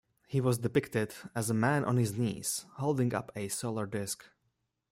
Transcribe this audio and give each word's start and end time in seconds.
He 0.25 0.41
was 0.41 0.57
depicted 0.57 1.13
as 1.35 1.51
a 1.51 1.53
man 1.53 1.85
on 1.85 1.97
his 1.97 2.17
knees, 2.17 2.65
holding 2.77 3.13
up 3.13 3.31
a 3.35 3.49
solar 3.49 3.85
disc. 3.85 4.25